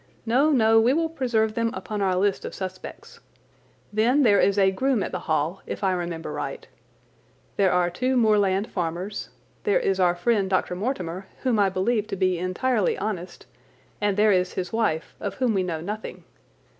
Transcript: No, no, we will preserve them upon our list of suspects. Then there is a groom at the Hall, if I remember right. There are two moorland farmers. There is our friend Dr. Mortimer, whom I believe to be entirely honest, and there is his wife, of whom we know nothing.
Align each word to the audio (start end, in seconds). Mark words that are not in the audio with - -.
No, 0.25 0.49
no, 0.49 0.79
we 0.81 0.93
will 0.93 1.09
preserve 1.09 1.53
them 1.53 1.69
upon 1.75 2.01
our 2.01 2.15
list 2.15 2.43
of 2.43 2.55
suspects. 2.55 3.19
Then 3.93 4.23
there 4.23 4.39
is 4.39 4.57
a 4.57 4.71
groom 4.71 5.03
at 5.03 5.11
the 5.11 5.19
Hall, 5.29 5.61
if 5.67 5.83
I 5.83 5.91
remember 5.91 6.31
right. 6.31 6.65
There 7.55 7.71
are 7.71 7.91
two 7.91 8.17
moorland 8.17 8.67
farmers. 8.71 9.29
There 9.63 9.79
is 9.79 9.99
our 9.99 10.15
friend 10.15 10.49
Dr. 10.49 10.73
Mortimer, 10.75 11.27
whom 11.43 11.59
I 11.59 11.69
believe 11.69 12.07
to 12.07 12.15
be 12.15 12.39
entirely 12.39 12.97
honest, 12.97 13.45
and 14.01 14.17
there 14.17 14.31
is 14.31 14.53
his 14.53 14.73
wife, 14.73 15.13
of 15.19 15.35
whom 15.35 15.53
we 15.53 15.61
know 15.61 15.81
nothing. 15.81 16.23